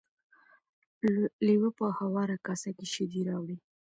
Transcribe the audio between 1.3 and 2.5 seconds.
لیوه په هواره